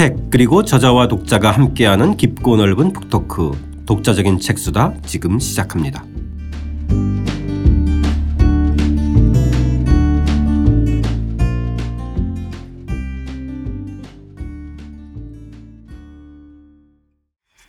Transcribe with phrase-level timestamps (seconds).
[0.00, 6.06] 책 그리고 저자와 독자가 함께하는 깊고 넓은 북토크 독자적인 책수다 지금 시작합니다.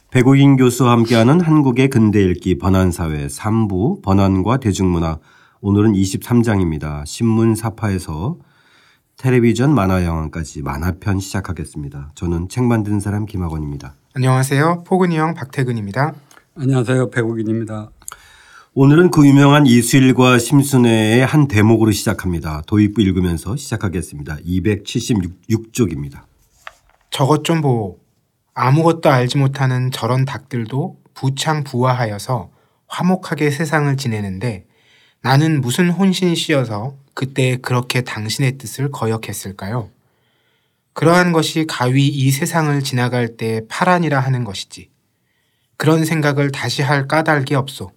[0.10, 5.20] 배구인 교수와 함께하는 한국의 근대 읽기 번안사회 3부 번안과 대중문화
[5.60, 7.06] 오늘은 23장입니다.
[7.06, 8.38] 신문 사파에서
[9.22, 12.12] 텔레비전 만화 영화까지 만화편 시작하겠습니다.
[12.16, 13.94] 저는 책 만든 사람 김학원입니다.
[14.16, 14.84] 안녕하세요.
[14.84, 16.16] 포근이 형 박태근입니다.
[16.56, 17.12] 안녕하세요.
[17.12, 17.92] 배국인입니다.
[18.74, 22.64] 오늘은 그 유명한 이수일과 심순애의 한 대목으로 시작합니다.
[22.66, 24.38] 도입부 읽으면서 시작하겠습니다.
[24.38, 26.22] 276쪽입니다.
[27.12, 28.00] 저것 좀 보오.
[28.56, 32.50] 아무것도 알지 못하는 저런 닭들도 부창부화하여서
[32.88, 34.66] 화목하게 세상을 지내는데
[35.22, 39.90] 나는 무슨 혼신이 씌어서 그때 그렇게 당신의 뜻을 거역했을까요?
[40.94, 44.90] 그러한 것이 가위 이 세상을 지나갈 때 파란이라 하는 것이지.
[45.78, 47.92] 그런 생각을 다시 할 까닭이 없소.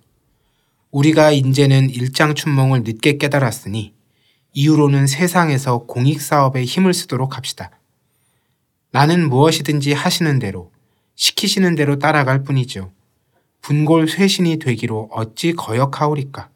[0.90, 3.92] 우리가 인제는 일장춘몽을 늦게 깨달았으니
[4.52, 7.70] 이후로는 세상에서 공익사업에 힘을 쓰도록 합시다.
[8.92, 10.70] 나는 무엇이든지 하시는 대로,
[11.16, 12.92] 시키시는 대로 따라갈 뿐이죠.
[13.60, 16.48] 분골 쇄신이 되기로 어찌 거역하오리까.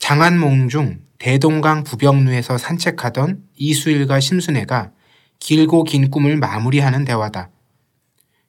[0.00, 4.90] 장안몽 중 대동강 부병루에서 산책하던 이수일과 심순애가
[5.38, 7.50] 길고 긴 꿈을 마무리하는 대화다.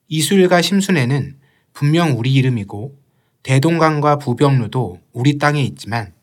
[0.07, 1.37] 이수일과 심순애는
[1.73, 2.97] 분명 우리 이름이고
[3.43, 6.13] 대동강과 부병루도 우리 땅에 있지만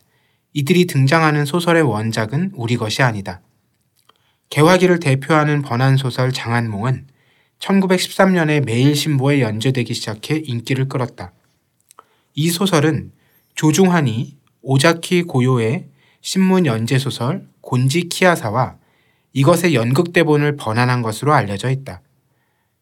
[0.53, 3.41] 이들이 등장하는 소설의 원작은 우리 것이 아니다.
[4.49, 7.07] 개화기를 대표하는 번안소설 장안몽은
[7.59, 11.33] 1913년에 매일신보에 연재되기 시작해 인기를 끌었다.
[12.33, 13.11] 이 소설은
[13.53, 15.87] 조중환이 오자키 고요의
[16.21, 18.75] 신문 연재 소설 곤지 키아사와
[19.33, 22.01] 이것의 연극 대본을 번안한 것으로 알려져 있다.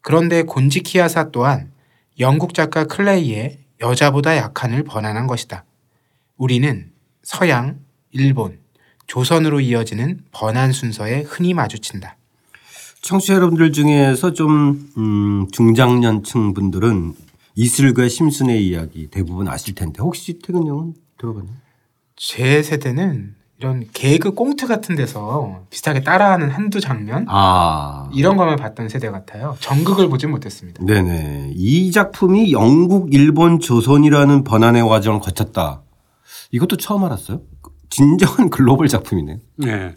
[0.00, 1.70] 그런데 곤지 키아사 또한
[2.18, 5.64] 영국 작가 클레이의 여자보다 약한을 번안한 것이다.
[6.36, 6.90] 우리는
[7.22, 7.78] 서양,
[8.10, 8.58] 일본,
[9.06, 12.16] 조선으로 이어지는 번안 순서에 흔히 마주친다.
[13.02, 17.14] 청취자 여러분들 중에서 좀 음, 중장년층 분들은
[17.54, 21.67] 이슬과 심순의 이야기 대부분 아실 텐데 혹시 태근 형은 들어봤나요?
[22.18, 28.88] 제 세대는 이런 개그 꽁트 같은 데서 비슷하게 따라하는 한두 장면 아 이런 것만 봤던
[28.88, 29.56] 세대 같아요.
[29.60, 30.84] 전극을 보지 못했습니다.
[30.84, 35.82] 네네 이 작품이 영국, 일본, 조선이라는 번안의 과정을 거쳤다.
[36.52, 37.42] 이것도 처음 알았어요.
[37.90, 39.38] 진정한 글로벌 작품이네요.
[39.56, 39.94] 네.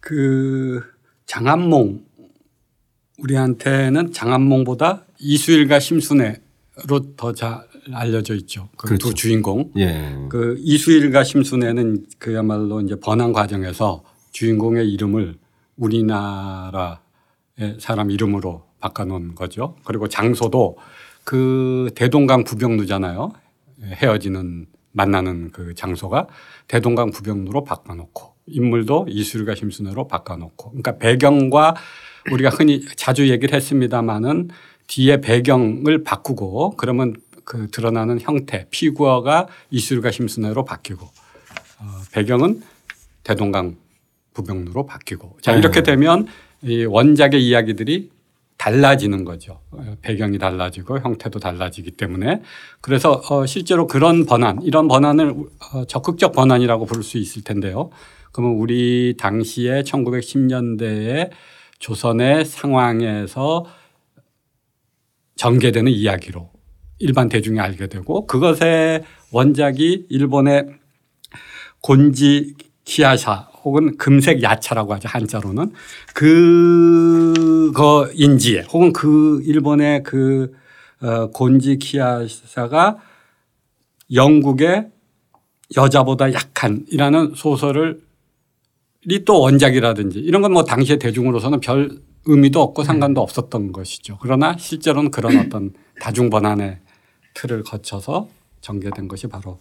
[0.00, 0.82] 그
[1.26, 2.00] 장안몽
[3.18, 6.36] 우리한테는 장안몽보다 이수일과 심순애로
[7.16, 8.68] 더 잘 알려져 있죠.
[8.76, 9.14] 그두 그렇죠.
[9.14, 9.72] 주인공.
[9.76, 10.16] 예.
[10.28, 15.36] 그 이수일과 심순애는 그야말로 이제 번안 과정에서 주인공의 이름을
[15.76, 16.98] 우리나라의
[17.78, 19.76] 사람 이름으로 바꿔놓은 거죠.
[19.84, 20.76] 그리고 장소도
[21.24, 23.32] 그 대동강 부병루잖아요.
[23.82, 26.26] 헤어지는 만나는 그 장소가
[26.68, 31.74] 대동강 부병루로 바꿔놓고 인물도 이수일과 심순애로 바꿔놓고 그러니까 배경과
[32.30, 34.50] 우리가 흔히 자주 얘기를 했습니다마는
[34.86, 42.62] 뒤에 배경을 바꾸고 그러면 그 드러나는 형태 피구어가 이수일과 심순애로 바뀌고 어, 배경은
[43.24, 43.76] 대동강
[44.34, 46.26] 부병루로 바뀌고 자 이렇게 되면
[46.62, 48.10] 이 원작의 이야기들이
[48.56, 49.60] 달라지는 거죠.
[49.72, 52.42] 어, 배경이 달라지고 형태도 달라지기 때문에
[52.80, 55.34] 그래서 어, 실제로 그런 번안 이런 번안을
[55.74, 57.90] 어, 적극적 번안이라고 부를 수 있을 텐데요.
[58.30, 61.30] 그러면 우리 당시에 1910년대에
[61.80, 63.66] 조선의 상황에서
[65.34, 66.51] 전개되는 이야기로
[67.02, 69.02] 일반 대중이 알게 되고 그것의
[69.32, 70.66] 원작이 일본의
[71.80, 72.54] 곤지
[72.84, 75.72] 키아샤 혹은 금색 야차라고 하죠 한자로는
[77.74, 80.52] 그거인지 혹은 그 일본의 그
[81.00, 82.98] 어, 곤지 키아샤가
[84.12, 84.88] 영국의
[85.76, 88.00] 여자보다 약한이라는 소설을
[89.24, 94.18] 또 원작이라든지 이런 건 뭐 당시의 대중으로서는 별 의미도 없고 상관도 없었던 것이죠.
[94.20, 96.78] 그러나 실제로는 그런 어떤 다중 번안의
[97.34, 98.28] 틀을 거쳐서
[98.60, 99.58] 전개된 것이 바로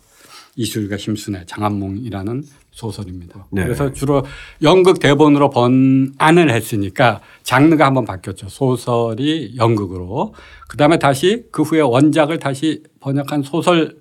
[0.56, 3.47] 이술과 심순의 장안몽이라는 소설입니다.
[3.51, 3.63] 네.
[3.63, 4.23] 그래서 주로
[4.62, 8.50] 연극 대본으로 번안을 했으니까 장르가 한번 바뀌었죠.
[8.50, 10.33] 소설이 연극으로.
[10.68, 14.00] 그다음에 다시 그 후에 원작을 다시 번역한 소설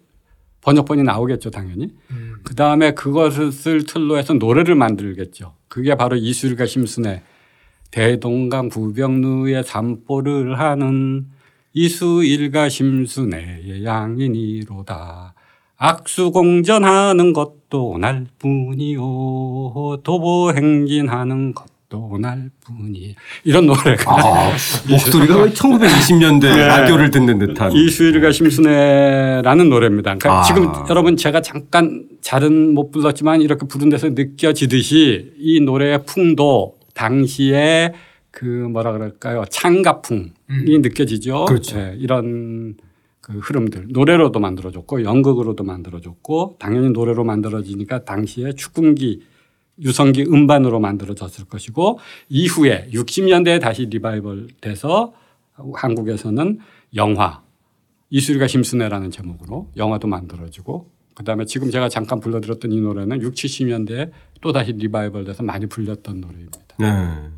[0.61, 1.89] 번역본이 나오겠죠, 당연히.
[2.11, 2.35] 음.
[2.45, 5.55] 그다음에 그것을 틀로 해서 노래를 만들겠죠.
[5.69, 7.23] 그게 바로 이술과 심순의
[7.91, 11.27] 대동강 부병루의 산보를 하는
[11.73, 15.35] 이수일과 심순애의 양인이로다.
[15.77, 21.55] 악수 공전하는 것도 날 뿐이요 도보 행진하는
[21.89, 24.53] 떠날 뿐이 이런 노래가 아,
[24.89, 27.73] 목소리가 거의 1920년대 라디오를 듣는 듯한.
[27.73, 30.17] 이수일과 심순애라는 노래입니다.
[30.17, 30.43] 그러니까 아.
[30.45, 37.93] 지금 여러분 제가 잠깐 잘은 못 불렀지만 이렇게 부른 데서 느껴지듯이 이 노래의 풍도 당시에
[38.31, 41.47] 그 뭐라 그럴까요 창가풍이 느껴지죠.
[41.47, 41.77] 그렇죠.
[41.77, 42.77] 네, 이런
[43.21, 49.23] 그 흐름들 노래로도 만들어졌고 연극으로도 만들어졌고 당연히 노래로 만들어지니까 당시에 축궁기
[49.83, 51.99] 유성기 음반으로 만들어졌을 것이고
[52.29, 55.15] 이후에 60년대에 다시 리바이벌 돼서
[55.75, 56.59] 한국에서는
[56.97, 57.43] 영화
[58.11, 64.53] 이수리가 심순애라는 제목으로 영화도 만들어지고 그다음에 지금 제가 잠깐 불러드렸던 이 노래는 6, 70년대에 또
[64.53, 66.59] 다시 리바이벌 돼서 많이 불렸던 노래입니다.
[66.79, 66.87] 네.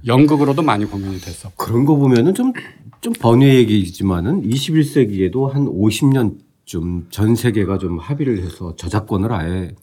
[0.06, 2.52] 연극으로도 많이 공연이 됐었고 그런 거 보면은 좀,
[3.00, 9.74] 좀 번외 얘기지만은 21세기에도 한 50년쯤 전 세계가 좀 합의를 해서 저작권을 아예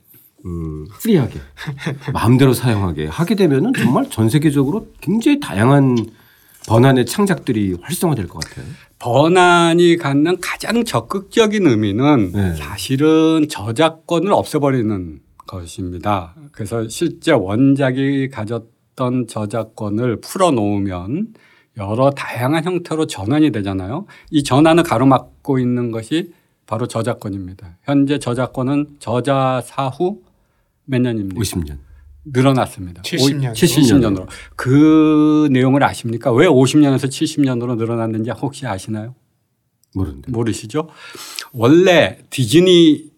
[0.46, 1.42] 음, free하게
[2.14, 5.98] 마음대로 사용하게 하게 되면은 정말 전 세계적으로 굉장히 다양한
[6.70, 8.66] 번안의 창작들이 활성화될 것 같아요.
[9.00, 12.56] 번안이 갖는 가장 적극적인 의미는 네.
[12.56, 16.36] 사실은 저작권을 없애버리는 것입니다.
[16.52, 21.34] 그래서 실제 원작이 가졌던 저작권을 풀어놓으면
[21.78, 24.06] 여러 다양한 형태로 전환이 되잖아요.
[24.32, 26.34] 이 전환을 가로막고 있는 것이
[26.68, 27.78] 바로 저작권입니다.
[27.84, 30.22] 현재 저작권은 저자 사후
[30.86, 31.40] 몇 년입니까?
[31.40, 31.78] 50년.
[32.26, 33.02] 늘어났습니다.
[33.02, 33.54] 70년.
[33.54, 34.28] 70년으로.
[34.56, 36.32] 그 내용을 아십니까?
[36.32, 39.16] 왜 50년에서 70년으로 늘어났는지 혹시 아시나요?
[39.96, 40.32] 모르는데.
[40.32, 40.90] 모르시죠?
[41.54, 43.10] 원래 디즈니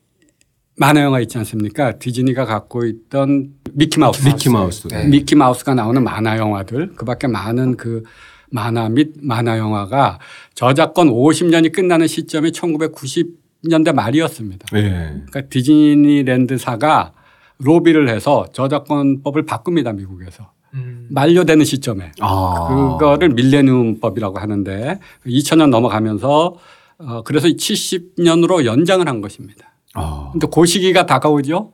[0.78, 2.00] 만화 영화 있지 않습니까?
[2.00, 4.26] 디즈니가 갖고 있던 미키마우스.
[4.28, 4.88] 미키마우스.
[4.88, 5.06] 네.
[5.08, 8.04] 미키마우스가 나오는 만화 영화들 그 밖에 많은 그
[8.50, 10.20] 만화 및 만화 영화가
[10.56, 14.68] 저작권 50년이 끝나는 시점이 1990년대 말이었습니다.
[14.78, 14.82] 예.
[15.28, 17.14] 그러니까 디즈니랜드사가
[17.64, 19.94] 로비를 해서 저작권법을 바꿉니다.
[19.94, 20.52] 미국에서.
[20.74, 21.08] 음.
[21.10, 22.12] 만료되는 시점에.
[22.22, 22.98] 아.
[22.98, 26.56] 그거를 밀레니움법이라고 하는데 2000년 넘어가면서
[27.00, 29.74] 어 그래서 70년으로 연장을 한 것입니다.
[29.94, 30.30] 아.
[30.32, 31.72] 근데 그 시기가 다가오죠.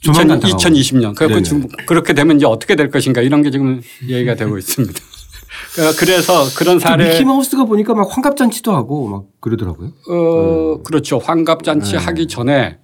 [0.00, 0.68] 조만간 2000, 다가오죠.
[0.68, 1.14] 2020년.
[1.14, 1.42] 그래서 네네.
[1.42, 4.92] 지금 그렇게 되면 이제 어떻게 될 것인가 이런 게 지금 얘기가 되고 있습니다.
[5.74, 9.92] 그러니까 그래서 그런 사례 미키마우스가 보니까 막 환갑잔치도 하고 막 그러더라고요.
[10.10, 11.18] 어, 그렇죠.
[11.18, 11.98] 환갑잔치 네.
[11.98, 12.78] 하기 전에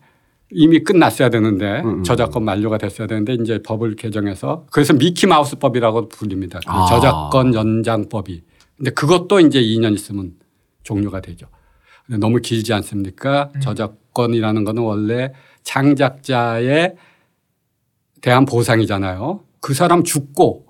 [0.51, 2.03] 이미 끝났어야 되는데 음, 음.
[2.03, 6.59] 저작권 만료가 됐어야 되는데 이제 법을 개정해서 그래서 미키마우스법이라고 불립니다.
[6.65, 6.87] 그 아.
[6.87, 8.43] 저작권 연장법이.
[8.77, 10.33] 근데 그것도 이제 2년 있으면
[10.85, 11.47] 종료가 되죠.
[12.07, 13.51] 근데 너무 길지 않습니까?
[13.61, 15.33] 저작권이라는 거는 원래
[15.65, 16.95] 창작자에
[18.23, 19.41] 대한 보상이잖아요.
[19.61, 20.67] 그 사람 죽고,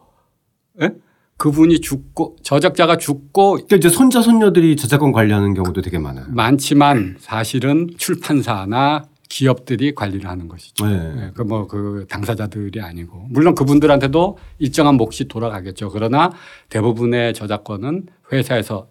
[0.83, 0.91] 예?
[1.37, 6.27] 그분이 죽고, 저작자가 죽고 그러니까 이제 손자 손녀들이 저작권 관리하는 경우도 되게 많아요.
[6.31, 10.87] 많지만 사실은 출판사나 기업들이 관리를 하는 것이죠.
[10.87, 11.31] 네.
[11.35, 15.91] 그 뭐 그 당사자들이 아니고 물론 그분들한테도 일정한 몫이 돌아가겠죠.
[15.91, 16.33] 그러나
[16.71, 18.87] 대부분의 저작권은 회사에서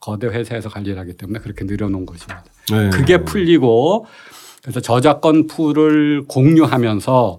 [0.00, 2.44] 거대 회사에서 관리를 하기 때문에 그렇게 늘어놓은 것입니다.
[2.70, 2.90] 네.
[2.90, 4.06] 그게 풀리고
[4.62, 7.38] 그래서 저작권 풀을 공유하면서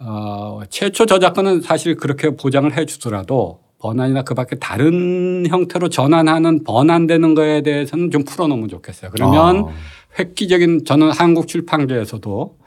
[0.00, 7.34] 어, 최초 저작권은 사실 그렇게 보장을 해 주더라도 번안이나 그 밖에 다른 형태로 전환하는 번안되는
[7.34, 9.10] 거에 대해서는 좀 풀어놓으면 좋겠어요.
[9.12, 9.72] 그러면 아.
[10.18, 12.58] 획기적인 저는 한국 출판계에서도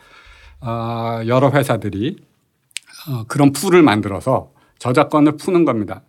[0.62, 2.18] 어, 여러 회사들이
[3.10, 6.02] 어, 그런 풀을 만들어서 저작권을 푸는 겁니다.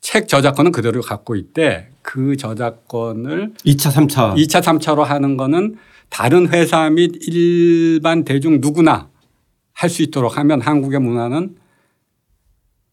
[0.00, 4.34] 책 저작권은 그대로 갖고 있대 그 저작권을 2차, 3차.
[4.36, 5.76] 2차, 3차로 하는 거는
[6.10, 9.08] 다른 회사 및 일반 대중 누구나
[9.72, 11.56] 할 수 있도록 하면 한국의 문화는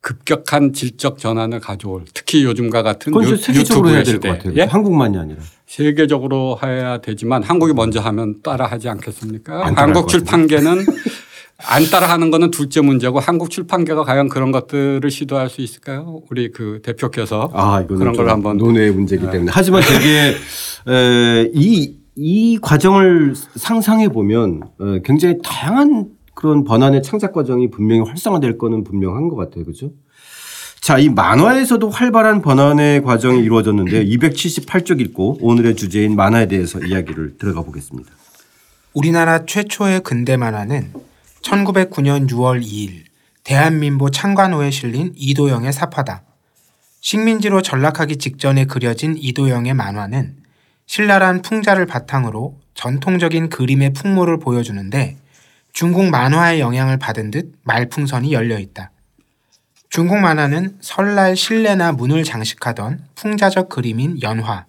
[0.01, 4.29] 급격한 질적 전환을 가져올 특히 요즘과 같은 그건 세계적으로 해야 될 것.
[4.29, 4.53] 같아요.
[4.55, 4.61] 예?
[4.63, 5.39] 한국만이 아니라.
[5.71, 9.67] 세계적으로 해야 되지만 한국이 먼저 하면 따라 하지 않겠습니까?
[9.73, 10.85] 한국 것 출판계는
[11.69, 16.23] 안 따라 하는 거는 둘째 문제고 한국 출판계가 과연 그런 것들을 시도할 수 있을까요?
[16.29, 18.63] 우리 그 대표께서 아, 이거는 그런 걸좀 한번 네.
[18.63, 19.51] 논의의 문제이기 때문에.
[19.53, 20.35] 하지만 되게
[20.91, 28.57] 에, 이, 이 과정을 상상해 보면 어, 굉장히 다양한 그런 번안의 창작 과정이 분명히 활성화될
[28.57, 29.63] 거는 분명한 것 같아요.
[29.63, 29.91] 그죠?
[30.81, 37.61] 자, 이 만화에서도 활발한 번안의 과정이 이루어졌는데 278쪽 읽고 오늘의 주제인 만화에 대해서 이야기를 들어가
[37.61, 38.09] 보겠습니다.
[38.93, 40.91] 우리나라 최초의 근대 만화는
[41.43, 43.03] 1909년 6월 2일
[43.43, 46.23] 대한민보 창간호에 실린 이도영의 사파다.
[46.99, 50.37] 식민지로 전락하기 직전에 그려진 이도영의 만화는
[50.87, 55.17] 신랄한 풍자를 바탕으로 전통적인 그림의 풍모를 보여주는데
[55.73, 58.89] 중국 만화의 영향을 받은 듯 말풍선이 열려 있다.
[59.91, 64.65] 중국 만화는 설날 실내나 문을 장식하던 풍자적 그림인 연화,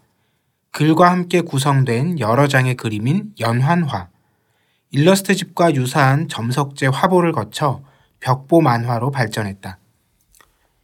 [0.72, 4.08] 글과 함께 구성된 여러 장의 그림인 연환화,
[4.90, 7.82] 일러스트집과 유사한 점석제 화보를 거쳐
[8.18, 9.78] 벽보 만화로 발전했다.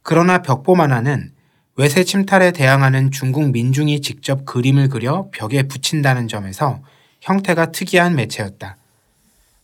[0.03, 1.33] 그러나 벽보 만화는
[1.75, 6.79] 외세 침탈에 대항하는 중국 민중이 직접 그림을 그려 벽에 붙인다는 점에서
[7.19, 8.77] 형태가 특이한 매체였다.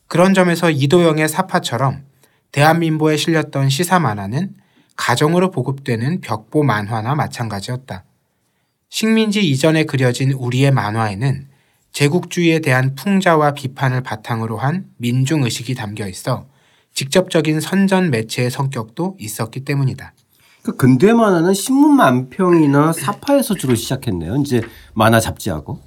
[0.08, 2.04] 그런 점에서 이도영의 사파처럼
[2.52, 4.65] 대한민보에 실렸던 시사 만화는
[4.96, 8.04] 가정으로 보급되는 벽보 만화나 마찬가지였다.
[8.90, 11.48] 식민지 이전에 그려진 우리의 만화에는
[11.92, 16.46] 제국주의에 대한 풍자와 비판을 바탕으로 한 민중의식이 담겨 있어
[16.94, 20.14] 직접적인 선전 매체의 성격도 있었기 때문이다.
[20.64, 24.38] 그 근대 만화는 신문 만평이나 사파에서 주로 시작했네요.
[24.38, 24.62] 이제
[24.94, 25.80] 만화 잡지하고.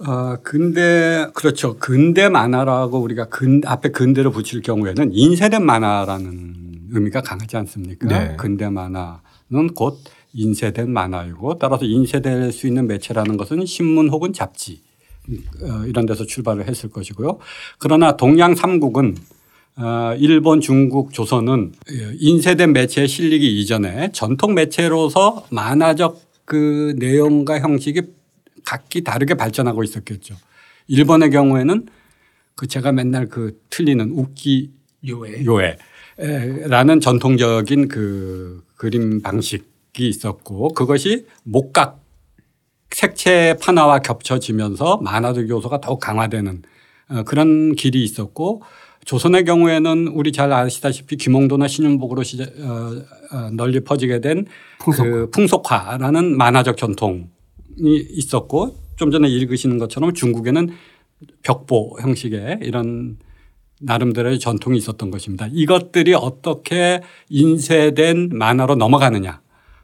[0.00, 1.76] 어, 근대 그렇죠.
[1.78, 8.06] 근대 만화라고 우리가 근 앞에 근대를 붙일 경우에는 인쇄된 만화라는 의미가 강하지 않습니까?
[8.08, 8.36] 네.
[8.36, 9.98] 근대 만화는 곧
[10.32, 14.82] 인쇄된 만화이고 따라서 인쇄될 수 있는 매체라는 것은 신문 혹은 잡지
[15.62, 17.38] 어, 이런 데서 출발을 했을 것이고요.
[17.78, 19.16] 그러나 동양 삼국은
[19.76, 21.72] 어, 일본, 중국, 조선은
[22.18, 28.02] 인쇄된 매체에 실리기 이전에 전통 매체로서 만화적 그 내용과 형식이
[28.64, 30.36] 각기 다르게 발전하고 있었겠죠.
[30.86, 31.86] 일본의 경우에는
[32.54, 34.70] 그 제가 맨날 그 틀리는 웃기
[35.08, 35.76] 요에 요해
[36.16, 42.04] 라는 전통적인 그 그림 방식이 있었고 그것이 목각
[42.90, 46.62] 색채 판화와 겹쳐지면서 만화적 요소가 더욱 강화되는
[47.08, 48.62] 어, 그런 길이 있었고
[49.04, 53.02] 조선의 경우에는 우리 잘 아시다시피 김홍도나 신윤복으로 시작, 어,
[53.32, 54.46] 어, 널리 퍼지게 된
[54.78, 55.10] 풍속화.
[55.10, 57.26] 그 풍속화라는 만화적 전통이
[58.10, 60.70] 있었고 좀 전에 읽으시는 것처럼 중국에는
[61.42, 63.18] 벽보 형식의 이런
[63.80, 65.48] 나름대로의 전통이 있었던 것입니다.
[65.52, 69.40] 이것들이 어떻게 인쇄된 만화로 넘어가느냐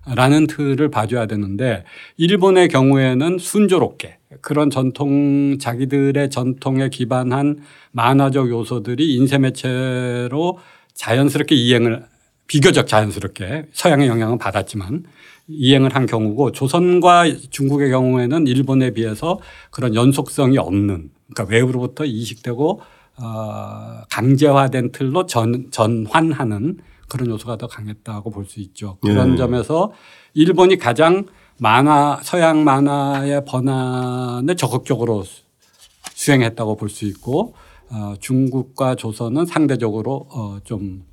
[0.06, 1.84] 라는 틀을 봐줘야 되는데
[2.16, 7.58] 일본의 경우에는 순조롭게 그런 전통 자기들의 전통에 기반한
[7.92, 10.58] 만화적 요소들이 인쇄 매체로
[10.94, 12.04] 자연스럽게 이행을
[12.46, 15.04] 비교적 자연스럽게 서양의 영향은 받았지만
[15.48, 19.38] 이행을 한 경우고 조선과 중국의 경우에는 일본에 비해서
[19.70, 22.80] 그런 연속성이 없는 그러니까 외부로부터 이식되고
[23.22, 28.98] 어, 강제화된 틀로 전, 전환하는 그런 요소가 더 강했다고 볼 수 있죠.
[29.02, 29.36] 그런 예.
[29.36, 29.92] 점에서
[30.34, 31.26] 일본이 가장
[31.58, 35.42] 만화 서양 만화의 번안을 적극적으로 수-
[36.14, 37.54] 수행했다고 볼 수 있고
[37.90, 41.04] 어, 중국과 조선은 상대적으로 어, 좀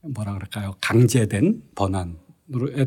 [0.00, 2.14] 뭐라 그럴까요 강제된 번안의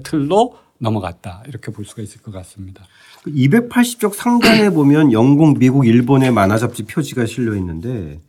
[0.04, 2.84] 틀로 넘어갔다 이렇게 볼 수가 있을 것 같습니다.
[3.28, 8.20] 280쪽 상단에 보면 영국, 미국, 일본의 만화 잡지 표지가 실려 있는데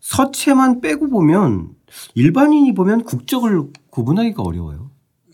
[0.00, 1.70] 서체만 빼고 보면
[2.14, 4.90] 일반인이 보면 국적을 구분하기가 어려워요.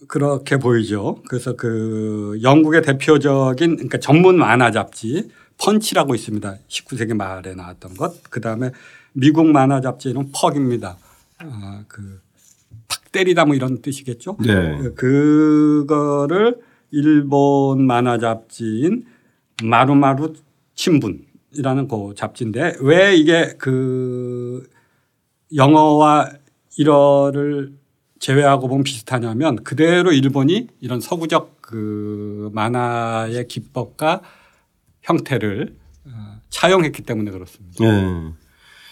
[0.09, 1.23] 그렇게 보이죠.
[1.29, 6.57] 그래서 그 영국의 대표적인 그러니까 전문 만화 잡지 펀치라고 있습니다.
[6.69, 8.23] 19세기 말에 나왔던 것.
[8.31, 8.71] 그 다음에
[9.13, 10.97] 미국 만화 잡지는 퍽입니다.
[11.39, 14.37] 아, 그팍 때리다 뭐 이런 뜻이겠죠.
[14.41, 14.91] 네.
[14.95, 19.07] 그거를 일본 만화 잡지인
[19.63, 20.35] 마루마루
[20.75, 21.25] 친분
[21.57, 24.63] 이라는 그 잡지인데 왜 이게 그
[25.55, 26.31] 영어와
[26.79, 27.73] 일어를
[28.19, 34.23] 제외하고 보면 비슷하냐면 그대로 일본이 이런 서구적 그 만화의 기법과
[35.03, 35.75] 형태를
[36.07, 36.11] 어,
[36.51, 37.77] 차용했기 때문에 그렇습니다.
[37.85, 38.31] 네.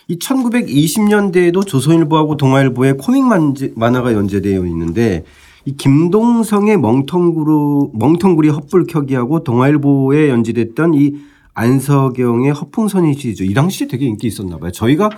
[0.08, 5.24] 이 1920년대에도 조선일보하고 동아일보에 코믹 만지- 만화가 연재되어 있는데
[5.64, 11.14] 이 김동성의 멍텅구루 멍텅구리 헛불켜기하고 동아일보에 연재됐던 이
[11.54, 14.70] 안서경의 허풍선이 시리즈 이 당시에 되게 인기 있었나 봐요.
[14.72, 15.10] 저희가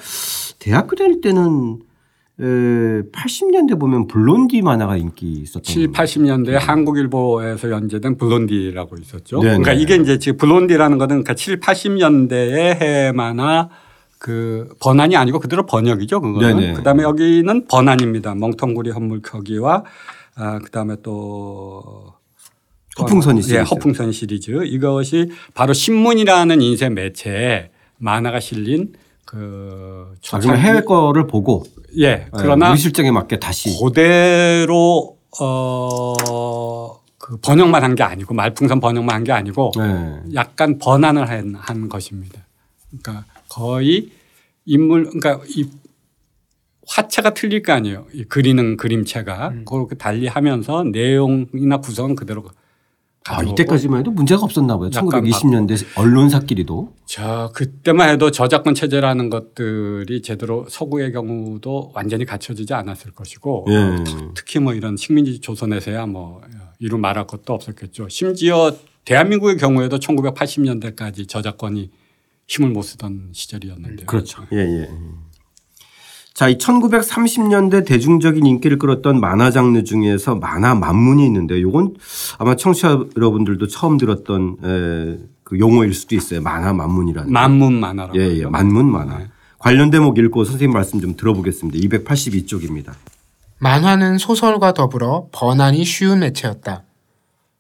[0.59, 1.81] 대학교 다닐 때는
[2.39, 2.45] 에,
[3.13, 9.41] 80년대 보면 블론디 만화가 인기 있었던 7, 80년대 한국일보에서 연재된 블론디라고 있었죠.
[9.41, 9.59] 네네.
[9.59, 13.71] 그러니까 이게 이제 지금 블론디라는 거는 그러니까 7, 80년대의 해마나
[14.19, 16.21] 그 번안이 아니고 그대로 번역이죠.
[16.21, 16.57] 그거는.
[16.57, 16.73] 네네.
[16.75, 18.35] 그다음에 여기는 번안입니다.
[18.35, 19.85] 멍텅구리 헌물켜기와
[20.35, 22.13] 아, 그다음에 또
[22.99, 23.63] 허풍선이 예, 시리즈.
[23.63, 31.65] 허풍선 시리즈 이것이 바로 신문이라는 인쇄 매체에 만화가 실린 그 아, 그러면 해외 거를 보고
[31.99, 36.15] 예 그러나 우리 실정에 맞게 다시 그대로 어
[37.19, 40.21] 그 번역만 한 게 아니고 말풍선 번역만 한 게 아니고 네.
[40.35, 42.47] 약간 번안을 한, 한 것입니다.
[43.03, 44.11] 그러니까 거의
[44.65, 45.67] 인물 그러니까 이
[46.87, 48.07] 화체가 틀릴 거 아니에요.
[48.13, 52.45] 이 그리는 그림체가 그렇게 달리 하면서 내용이나 구성은 그대로
[53.29, 54.91] 아, 이때까지만 해도 문제가 없었나 봐요.
[54.95, 56.93] 약간 1920년대 언론사끼리도.
[57.07, 64.05] 저 그때만 해도 저작권 체제라는 것들이 제대로 서구의 경우도 완전히 갖춰지지 않았을 것이고 예.
[64.35, 66.41] 특히 뭐 이런 식민지 조선에서야 뭐
[66.79, 68.09] 이루 말할 것도 없었겠죠.
[68.09, 71.91] 심지어 대한민국의 경우에도 1980년대까지 저작권이
[72.49, 74.07] 힘을 못 쓰던 시절이었는데요.
[74.07, 74.45] 그렇죠.
[74.53, 74.89] 예, 예.
[76.37, 81.95] 자, 이 1930년대 대중적인 인기를 끌었던 만화 장르 중에서 만화 만문이 있는데 요건
[82.37, 86.43] 아마 청취자 여러분들도 처음 들었던 에, 그 용어일 수도 있어요.
[86.43, 87.33] 만화 만문이라는.
[87.33, 88.21] 만문 만화라고.
[88.21, 88.45] 예, 예.
[88.45, 89.21] 만문 만화.
[89.59, 91.79] 관련 대목 읽고 선생님 말씀 좀 들어보겠습니다.
[91.79, 92.93] 282쪽입니다.
[93.59, 96.83] 만화는 소설과 더불어 번안이 쉬운 매체였다.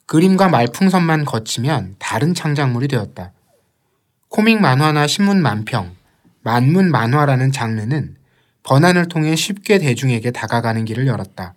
[0.04, 3.32] 그림과 말풍선만 거치면 다른 창작물이 되었다.
[4.28, 5.92] 코믹 만화나 신문 만평,
[6.42, 8.16] 만문 만화라는 장르는
[8.66, 11.54] 번안을 통해 쉽게 대중에게 다가가는 길을 열었다.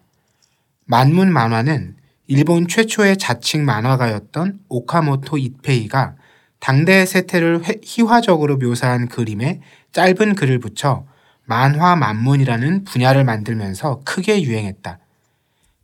[0.85, 1.95] 만문 만화는
[2.27, 6.15] 일본 최초의 자칭 만화가였던 오카모토 이페이가
[6.59, 9.59] 당대의 세태를 회- 희화적으로 묘사한 그림에
[9.91, 11.07] 짧은 글을 붙여
[11.45, 14.99] 만화 만문이라는 분야를 만들면서 크게 유행했다.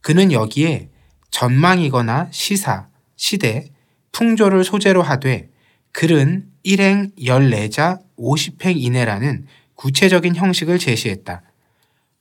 [0.02, 0.90] 그는 여기에
[1.32, 3.70] 전망이거나 시사, 시대,
[4.12, 5.50] 풍조를 소재로 하되
[5.92, 11.42] 글은 일행 14자 50행 이내라는 구체적인 형식을 제시했다.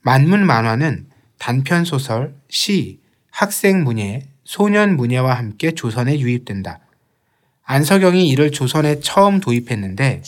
[0.02, 1.06] 만문 만화는
[1.38, 6.80] 단편 소설, 시, 학생 문예, 소년 문예와 함께 조선에 유입된다.
[7.64, 10.22] 안석영이 이를 조선에 처음 도입했는데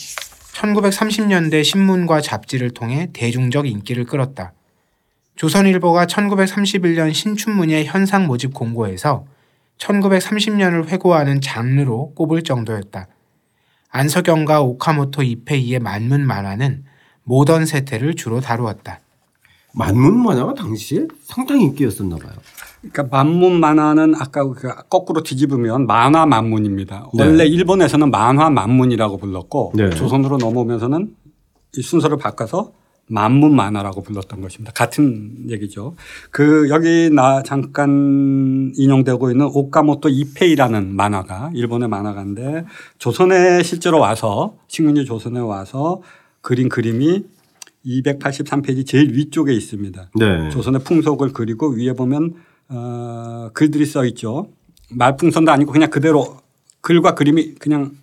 [0.53, 4.53] 1930년대 신문과 잡지를 통해 대중적 인기를 끌었다.
[5.35, 9.25] 조선일보가 1931년 신춘문예 현상 모집 공고에서
[9.77, 13.07] 1930년을 회고하는 장르로 꼽을 정도였다.
[13.89, 16.83] 안석영과 오카모토 이페이의 만문 만화는
[17.27, 18.99] 모던 세태를 주로 다루었다.
[19.73, 22.31] 만문 만화가 당시에 상당히 인기였었나 봐요.
[22.81, 27.09] 그러니까 만문 만화는 아까 그 거꾸로 뒤집으면 만화 만문입니다.
[27.13, 27.23] 네.
[27.23, 29.89] 원래 일본에서는 만화 만문이라고 불렀고 네.
[29.91, 31.15] 조선으로 넘어오면서는
[31.75, 32.71] 이 순서를 바꿔서
[33.09, 34.73] 만문 만화라고 불렀던 것입니다.
[34.73, 35.95] 같은 얘기죠.
[36.31, 42.65] 그 여기 나 잠깐 인용되고 있는 오카모토 이페이라는 만화가 일본의 만화가인데
[42.97, 46.01] 조선에 실제로 와서 식민지 조선에 와서
[46.47, 47.25] 그린 그림이
[47.85, 50.11] 283페이지 제일 위쪽에 있습니다.
[50.15, 50.49] 네.
[50.49, 52.35] 조선의 풍속을 그리고 위에 보면
[52.69, 54.47] 어, 글들이 써 있죠.
[54.89, 56.37] 말풍선도 아니고 그냥 그대로
[56.79, 57.97] 글과 그림이 그냥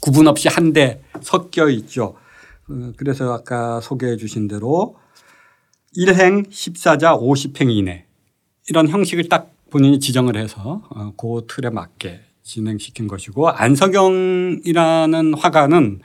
[0.00, 2.16] 구분 없이 한데 섞여 있죠.
[2.70, 4.96] 어, 그래서 아까 소개해 주신 대로
[5.94, 8.06] 1행 14자 50행 이내
[8.66, 16.00] 이런 형식을 딱 본인이 지정을 해서 어, 그 틀에 맞게 진행시킨 것이고 안석영이라는 화가는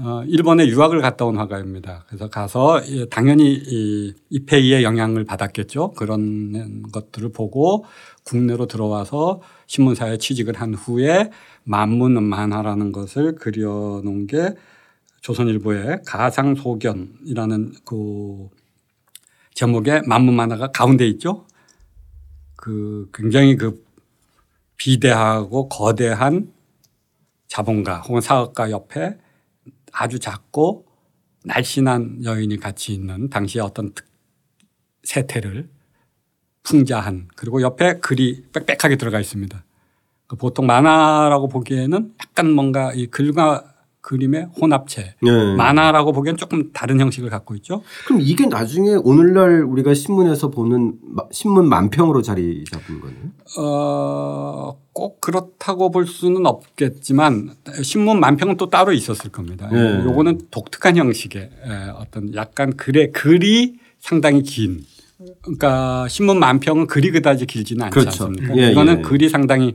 [0.00, 2.04] 어, 일본에 유학을 갔다 온 화가입니다.
[2.06, 5.92] 그래서 가서 예, 당연히 이 이페이의 영향을 받았겠죠.
[5.92, 7.84] 그런 것들을 보고
[8.22, 11.30] 국내로 들어와서 신문사에 취직을 한 후에
[11.64, 14.54] 만문 만화라는 것을 그려놓은 게
[15.20, 18.48] 조선일보의 가상소견이라는 그
[19.54, 21.44] 제목의 만문 만화가 가운데 있죠.
[22.54, 23.84] 그 굉장히 그
[24.76, 26.52] 비대하고 거대한
[27.48, 29.18] 자본가 혹은 사업가 옆에
[29.92, 30.86] 아주 작고
[31.44, 34.06] 날씬한 여인이 같이 있는 당시의 어떤 특-
[35.04, 35.68] 세태를
[36.64, 39.64] 풍자한 그리고 옆에 글이 빽빽하게 들어가 있습니다.
[40.26, 43.74] 그 보통 만화라고 보기에는 약간 뭔가 이 글과
[44.08, 45.16] 그림의 혼합체.
[45.20, 45.54] 네.
[45.56, 47.82] 만화라고 보기엔 조금 다른 형식을 갖고 있죠.
[48.06, 53.18] 그럼 이게 나중에 오늘날 우리가 신문에서 보는 마- 신문 만평으로 자리 잡은 거네요.
[53.58, 57.50] 어, 꼭 그렇다고 볼 수는 없겠지만
[57.82, 59.68] 신문 만평은 또 따로 있었을 겁니다.
[59.70, 60.02] 네.
[60.06, 64.84] 요거는 독특한 형식의 에, 어떤 약간 글의 글이 상당히 긴.
[65.42, 68.24] 그러니까 신문 만평은 글이 그다지 길지는 않지 그렇죠.
[68.24, 68.56] 않습니까?
[68.56, 69.02] 예, 이거는 예.
[69.02, 69.74] 글이 상당히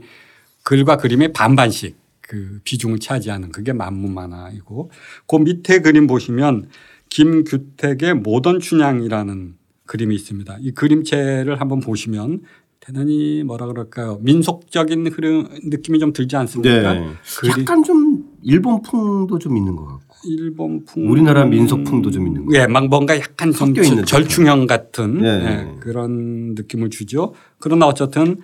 [0.64, 4.90] 글과 그림의 반반씩 그 비중을 차지하는 그게 만문 만화이고
[5.26, 6.68] 그 밑에 그림 보시면
[7.10, 9.54] 김규택의 모던 춘향이라는
[9.86, 10.58] 그림이 있습니다.
[10.60, 12.40] 이 그림체를 한번 보시면
[12.80, 14.18] 대단히 뭐라 그럴까요?
[14.22, 16.94] 민속적인 흐름 느낌이 좀 들지 않습니까?
[16.94, 17.06] 네.
[17.48, 20.14] 약간 좀 일본풍도 좀 있는 것 같고.
[20.26, 22.54] 일본풍 우리나라 민속풍도 좀 있는 거.
[22.58, 25.28] 예, 막 뭔가 약간 좀 절충형 같은 네.
[25.28, 27.34] 예, 그런 느낌을 주죠.
[27.58, 28.40] 그러나 어쨌든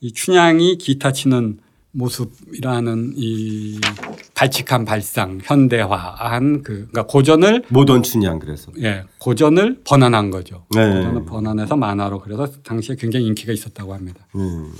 [0.00, 1.58] 이 춘향이 기타 치는
[1.96, 3.80] 모습이라는 이
[4.34, 8.70] 발칙한 발상, 현대화한 그 그러니까 고전을 모던 춘향 그래서.
[8.82, 10.66] 예, 고전을 번안한 거죠.
[10.74, 10.86] 네.
[10.94, 14.26] 고전을 번안해서 만화로 그래서 당시에 굉장히 인기가 있었다고 합니다.
[14.34, 14.72] 음.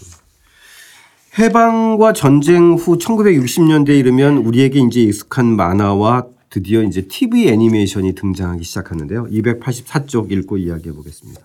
[1.38, 9.26] 해방과 전쟁 후 1960년대에 이르면 우리에게 이제 익숙한 만화와 드디어 이제 TV 애니메이션이 등장하기 시작하는데요.
[9.26, 11.40] 284쪽 읽고 이야기해 보겠습니다.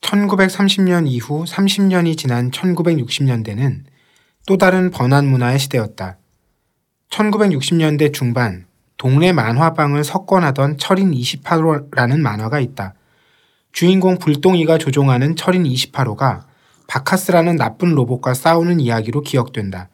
[0.00, 3.91] 1930년 이후 30년이 지난 1960년대는
[4.46, 6.16] 또 다른 번안 문화의 시대였다.
[7.10, 12.94] 1960년대 중반 동네 만화방을 석권하던 철인 28호라는 만화가 있다.
[13.72, 16.42] 주인공 불똥이가 조종하는 철인 28호가
[16.88, 19.88] 바카스라는 나쁜 로봇과 싸우는 이야기로 기억된다.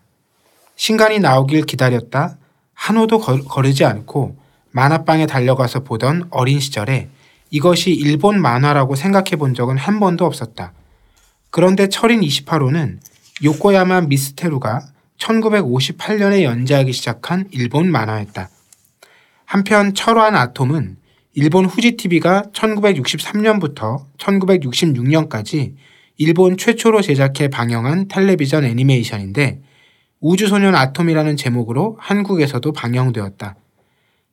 [0.77, 2.39] 신간이 나오길 기다렸다
[2.75, 4.37] 한 호도 걸- 거르지 않고
[4.71, 7.09] 만화방에 달려가서 보던 어린 시절에
[7.51, 10.73] 이것이 일본 만화라고 생각해 본 적은 한 번도 없었다.
[11.51, 12.99] 그런데 철인 28호는
[13.45, 14.81] 요코야마 미스테루가
[15.19, 18.49] 1958년에 연재하기 시작한 일본 만화였다.
[19.45, 20.97] 한편 철환 아톰은
[21.35, 25.75] 일본 후지TV가 1963년부터 1966년까지
[26.17, 29.63] 일본 최초로 제작해 방영한 텔레비전 애니메이션인데
[30.21, 33.55] 우주소년 아톰이라는 제목으로 한국에서도 방영되었다.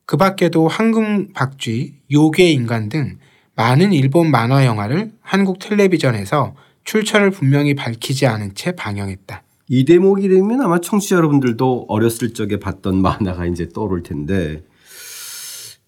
[0.04, 3.18] 그 밖에도 황금박쥐, 요괴 인간 등
[3.54, 9.42] 많은 일본 만화 영화를 한국 텔레비전에서 출처를 분명히 밝히지 않은 채 방영했다.
[9.68, 14.62] 이 대목이라면 아마 청취자 여러분들도 어렸을 적에 봤던 만화가 이제 떠오를 텐데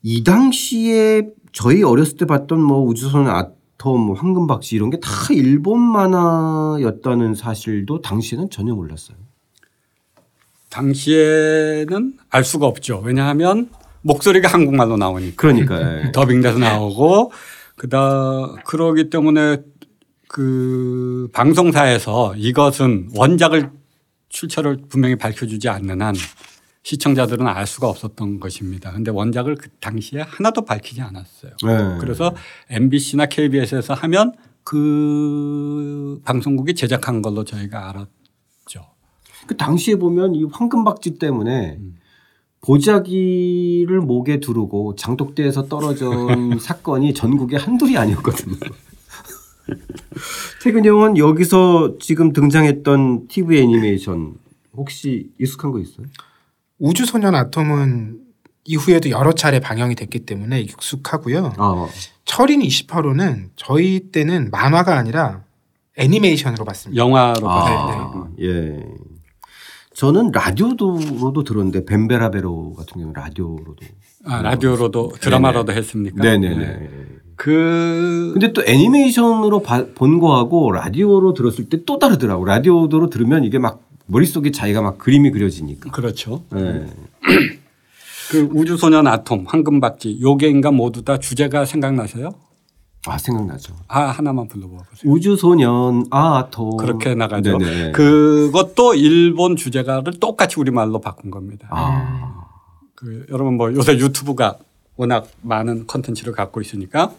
[0.03, 5.81] 이 당시에 저희 어렸을 때 봤던 뭐 우주선 아톰, 뭐 황금박쥐 이런 게 다 일본
[5.81, 9.17] 만화였다는 사실도 당시에는 전혀 몰랐어요.
[10.71, 13.01] 당시에는 알 수가 없죠.
[13.05, 13.71] 왜냐하면
[14.03, 16.11] 목소리가 한국말로 나오니까 그러니까 예.
[16.13, 17.31] 더빙돼서 나오고
[17.77, 19.59] 그다 그러기 때문에
[20.39, 23.73] 그 방송사에서 이것은 원작을
[24.29, 26.15] 출처를 분명히 밝혀주지 않는 한
[26.85, 28.93] 시청자들은 알 수가 없었던 것입니다.
[28.93, 31.55] 근데 원작을 그 당시에 하나도 밝히지 않았어요.
[31.65, 31.99] 예.
[31.99, 32.33] 그래서
[32.71, 38.87] MBC나 KBS에서 하면 그 방송국이 제작한 걸로 저희가 알았죠.
[39.49, 41.81] 그 당시에 보면 이 황금박쥐 때문에
[42.61, 46.07] 보자기를 목에 두르고 장독대에서 떨어진
[46.63, 48.57] 사건이 전국에 한둘이 아니었거든요.
[50.63, 54.35] 태근 형은 여기서 지금 등장했던 TV 애니메이션
[54.77, 56.07] 혹시 익숙한 거 있어요?
[56.79, 58.21] 우주소년 아톰은
[58.65, 61.55] 이후에도 여러 차례 방영이 됐기 때문에 익숙하고요.
[61.57, 61.89] 아,
[62.25, 65.43] 철인 28호는 저희 때는 만화가 아니라
[65.97, 67.03] 애니메이션으로 봤습니다.
[67.03, 68.13] 영화로 네, 봤어요.
[68.15, 68.85] 아 예.
[69.95, 73.77] 저는 라디오로도 들었는데 벤베라베로 같은 경우 는 라디오로도.
[74.25, 76.23] 아, 라디오로도 드라마로도 했습니까?
[76.23, 76.57] 네네네.
[76.57, 76.89] 네.
[77.39, 82.45] 그 근데 또 애니메이션으로 봐- 본 거하고 라디오로 들었을 때 또 다르더라고.
[82.45, 85.91] 라디오로 들으면 이게 막 머릿속에 자기가 막 그림이 그려지니까.
[85.93, 86.43] 그렇죠.
[86.51, 86.87] 네.
[88.31, 92.31] 그 우주소년 아톰, 황금박쥐, 요괴인간 모두 다 주제가 생각나세요?
[93.07, 93.75] 아 생각나죠.
[93.87, 95.13] 아 하나만 불러봐 보세요.
[95.13, 97.57] 우주소년 아토 그렇게 나가죠.
[97.59, 97.93] 네네.
[97.93, 101.69] 그것도 일본 주제가를 똑같이 우리 말로 바꾼 겁니다.
[101.71, 102.35] 아.
[102.97, 104.59] 그 여러분 뭐 요새 유튜브가
[104.99, 107.15] 워낙 많은 컨텐츠를 갖고 있으니까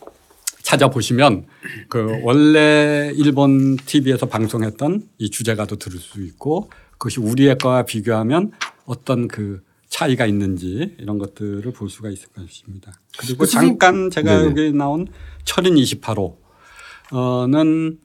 [0.62, 1.48] 찾아보시면
[1.88, 8.52] 그 원래 일본 TV에서 방송했던 이 주제가도 들을 수 있고 그것이 우리의 거와 비교하면
[8.86, 12.92] 어떤 그 차이가 있는지 이런 것들을 볼 수가 있을 것입니다.
[13.18, 14.46] 그리고 그 잠깐 제가 네네.
[14.46, 15.08] 여기 나온
[15.46, 17.98] 철인 28호는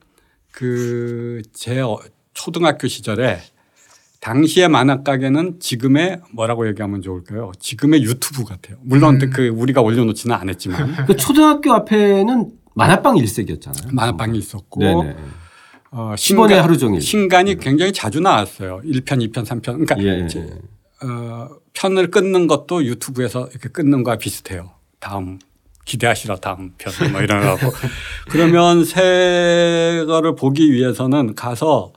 [0.51, 1.81] 그 제
[2.33, 3.39] 초등학교 시절에
[4.25, 7.51] 당시의 만화 가게는 지금의 뭐라고 얘기하면 좋을까요?
[7.59, 8.77] 지금의 유튜브 같아요.
[8.81, 13.93] 물론 그 우리가 올려놓지는 않았지만 그 초등학교 앞에는 만화방 일색이었잖아요.
[13.93, 15.15] 만화방이 있었고 네네.
[15.91, 17.01] 어, 10원에 하루 종일.
[17.01, 18.81] 신간이 굉장히 자주 나왔어요.
[18.83, 19.85] 1편, 2편, 3편.
[19.85, 20.25] 그러니까 예.
[20.25, 20.59] 이제
[21.03, 24.71] 어, 편을 끊는 것도 유튜브에서 이렇게 끊는 거와 비슷해요.
[24.99, 25.37] 다음
[25.85, 27.71] 기대하시라 다음 편뭐 이런 거.
[28.29, 31.93] 그러면 새 거를 보기 위해서는 가서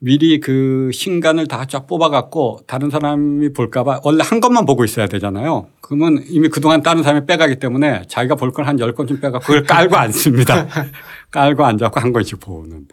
[0.00, 5.68] 미리 그 신간을 다 쫙 뽑아갖고 다른 사람이 볼까봐 원래 한 것만 보고 있어야 되잖아요.
[5.80, 10.66] 그러면 이미 그동안 다른 사람이 빼가기 때문에 자기가 볼걸한 열권쯤 빼갖고 그걸 깔고 앉습니다.
[11.32, 12.86] 깔고 앉아갖고 한 권씩 보는.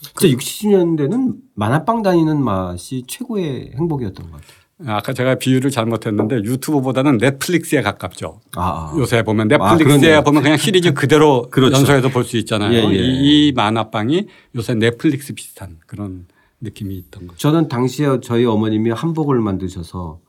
[0.00, 4.61] 진짜 60년대는 만화방 다니는 맛이 최고의 행복이었던 것 같아요.
[4.86, 8.40] 아까 제가 비유를 잘못했는데 유튜브보다는 넷플릭스에 가깝죠.
[8.56, 8.94] 아, 아.
[8.98, 10.22] 요새 보면 아, 넷플릭스에 그러네요.
[10.22, 11.76] 보면 그냥 시리즈 그대로 그렇죠.
[11.76, 12.72] 연속해서 볼 수 있잖아요.
[12.72, 12.96] 예, 예.
[12.98, 16.26] 이, 이 만화방이 요새 넷플릭스 비슷한 그런
[16.60, 17.38] 느낌이 있던 거죠.
[17.38, 20.20] 저는 당시에 저희 어머님이 한복을 만드셔서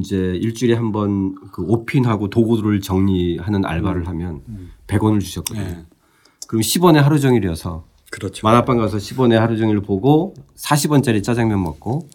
[0.00, 4.40] 이제 일주일에 한 번그 옷핀하고 도구를 정리하는 알바를 하면
[4.86, 5.64] 100원을 주셨거든요.
[5.64, 5.78] 예.
[6.48, 8.46] 그럼 10원에 하루 종일이어서 그렇죠.
[8.46, 12.08] 만화방 가서 10원에 하루 종일 보고 40원짜리 짜장면 먹고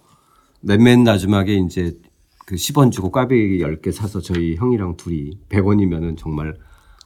[0.61, 1.97] 맨맨 나주막에 이제
[2.45, 6.55] 그 10원 주고 꽈배기 10개 사서 저희 형이랑 둘이 100원이면은 정말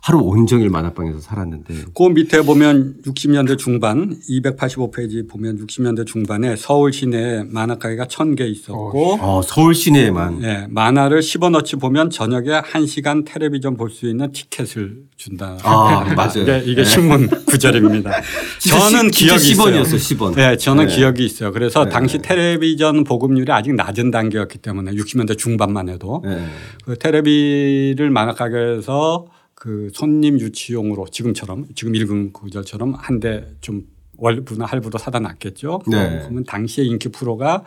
[0.04, 7.46] 하루 온종일 만화방에서 살았는데 그 밑에 보면 60년대 중반 285페이지 보면 60년대 중반에 서울 시내에
[7.46, 13.94] 만화 가게가 1000개 있었고 어, 서울 시내에만 예, 만화를 10원어치 보면 저녁에 1시간 텔레비전 볼
[13.94, 15.58] 수 있는 티켓을 준다.
[15.63, 16.42] 아, 맞아요.
[16.63, 18.12] 이게, 이게 신문 구절입니다.
[18.68, 20.18] 저는 기억이 10원이었어, 있어요.
[20.18, 20.36] 10원.
[20.36, 20.96] 네, 저는 네.
[20.96, 21.52] 기억이 있어요.
[21.52, 26.44] 그래서 당시 텔레비전 보급률이 아직 낮은 단계였기 때문에 60년대 중반만 해도 네.
[26.84, 29.28] 그 텔레비를 만화 가게에서
[29.63, 33.84] 그 손님 유치용으로 지금처럼 지금 읽은 구절처럼 한 대 좀
[34.17, 35.84] 월부나 할부로 사다 놨겠죠.
[35.88, 36.19] 네.
[36.23, 37.63] 그러면 당시의 인기 프로가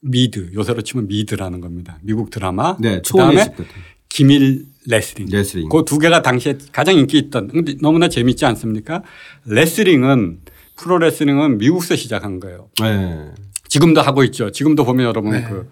[0.00, 1.98] 미드 요새로 치면 미드라는 겁니다.
[2.02, 2.76] 미국 드라마.
[2.80, 3.54] 네, 그다음에.
[4.08, 5.28] 김일 레슬링.
[5.30, 5.68] 레슬링.
[5.68, 9.04] 그 두 개가 당시에 가장 인기 있던 근데 너무나 재밌지 않습니까?
[9.46, 10.40] 레슬링은
[10.76, 12.70] 프로 레슬링은 미국에서 시작한 거예요.
[12.80, 13.30] 네.
[13.68, 14.50] 지금도 하고 있죠.
[14.50, 15.44] 지금도 보면 여러분 네.
[15.48, 15.70] 그,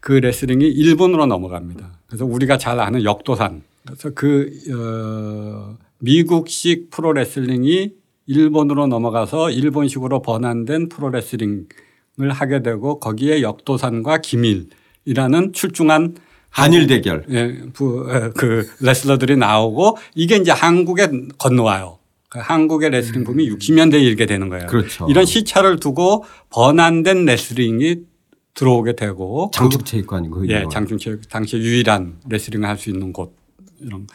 [0.00, 1.92] 그 레슬링이 일본으로 넘어갑니다.
[2.08, 3.62] 그래서 우리가 잘 아는 역도산.
[3.88, 7.92] 그래서 그, 어, 미국식 프로 레슬링이
[8.26, 11.66] 일본으로 넘어가서 일본식으로 번안된 프로 레슬링을
[12.30, 16.16] 하게 되고 거기에 역도산과 김일이라는 출중한
[16.50, 17.24] 한일 대결.
[17.30, 17.58] 예,
[18.34, 21.98] 그 레슬러들이 나오고 이게 이제 한국에 건너와요.
[22.28, 24.64] 그 한국의 레슬링 붐이 60년대에 일게 되는 거예요.
[24.64, 24.68] 음.
[24.68, 25.06] 그렇죠.
[25.08, 27.96] 이런 시차를 두고 번안된 레슬링이
[28.54, 30.48] 들어오게 되고 장충 체육관이고.
[30.48, 33.37] 예, 장충체 당시 유일한 레슬링을 할 수 있는 곳
[33.80, 34.06] 이런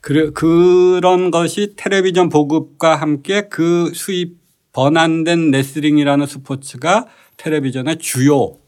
[0.00, 4.38] 그래 그런 것이 텔레비전 보급과 함께 그 수입
[4.72, 8.58] 번안된 레슬링이라는 스포츠가 텔레비전의 주요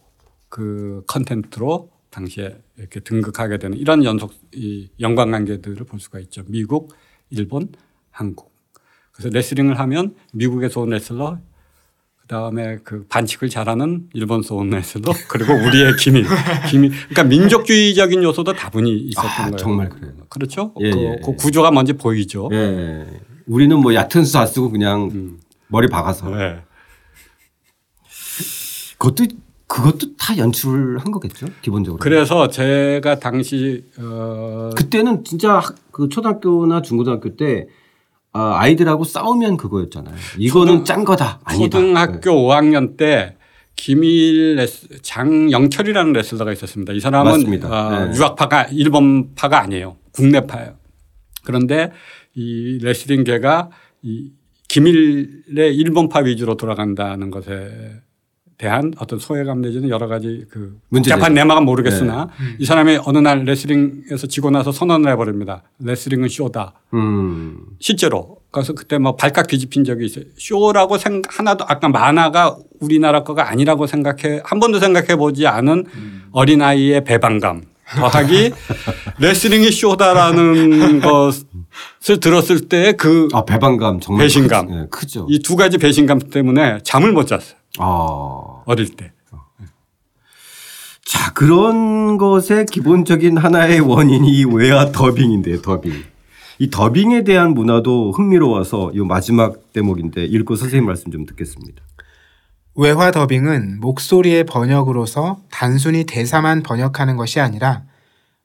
[0.48, 6.42] 그 컨텐츠로 당시에 이렇게 등극하게 되는 이런 연속 이 연관 관계들을 볼 수가 있죠.
[6.46, 6.94] 미국,
[7.30, 7.68] 일본,
[8.10, 8.52] 한국.
[9.12, 11.38] 그래서 레슬링을 하면 미국에서 온 레슬러,
[12.28, 16.26] 그 다음에 그 반칙을 잘하는 일본에서 온 레슬러, 그리고 우리의 기밀,
[16.70, 16.90] 기밀.
[16.90, 19.56] 그러니까 민족주의적인 요소도 다분히 있었던 아, 거예요.
[19.56, 20.12] 정말 그래요.
[20.28, 20.74] 그렇죠.
[20.80, 21.36] 예, 그, 예, 그 예.
[21.36, 22.50] 구조가 뭔지 보이죠.
[22.52, 23.06] 예.
[23.46, 25.40] 우리는 뭐 얕은 수안 쓰고 그냥 음.
[25.68, 26.28] 머리 박아서.
[26.28, 26.58] 네.
[28.98, 29.24] 그것도
[29.66, 31.98] 그것도 다 연출한 거겠죠 기본적으로.
[31.98, 37.68] 그래서 제가 당시 어 그때는 진짜 학- 그 초등학교나 중고등학교 때
[38.38, 40.14] 아, 아이들하고 싸우면 그거였잖아요.
[40.38, 41.40] 이거는 초등- 짠 거다.
[41.44, 41.78] 아니다.
[41.78, 43.36] 초등학교 5학년 때
[43.74, 46.92] 김일 레스, 장영철이라는 레슬러가 있었습니다.
[46.92, 47.68] 이 사람은 맞습니다.
[47.68, 48.16] 어, 네.
[48.16, 49.96] 유학파가 일본파가 아니에요.
[50.12, 50.74] 국내파예요.
[51.44, 51.90] 그런데
[52.34, 53.70] 이 레슬링계가
[54.02, 54.30] 이
[54.68, 57.70] 김일의 일본파 위주로 돌아간다는 것에
[58.58, 60.76] 대한 어떤 소외감 내지는 여러 가지 그.
[60.90, 62.56] 복잡한 내막은 모르겠으나 네.
[62.58, 65.62] 이 사람이 어느 날 레슬링에서 지고 나서 선언을 해버립니다.
[65.78, 66.72] 레슬링은 쇼다.
[66.94, 67.56] 음.
[67.78, 70.24] 실제로 그래서 그때 뭐 발칵 뒤집힌 적이 있어요.
[70.36, 75.84] 쇼라고 생각 하나도 아까 만화가 우리나라 거가 아니라고 생각해 한 번도 생각해 보지 않은
[76.32, 77.62] 어린 아이의 배반감
[77.96, 78.52] 더하기
[79.20, 84.66] 레슬링이 쇼다라는 것을 들었을 때그이두아 배반감 정말 배신감.
[84.66, 85.28] 크, 예, 크죠.
[85.56, 87.57] 가지 배신감 때문에 잠을 못 잤어요.
[87.78, 88.62] 아.
[88.66, 89.12] 어릴 때.
[91.04, 95.62] 자 그런 것의 기본적인 하나의 원인이 이 외화 더빙인데요.
[95.62, 95.92] 더빙.
[96.58, 101.82] 이 더빙에 대한 문화도 흥미로워서 이 마지막 대목인데 읽고 선생님 말씀 좀 듣겠습니다.
[102.74, 107.84] 외화 더빙은 목소리의 번역으로서 단순히 대사만 번역하는 것이 아니라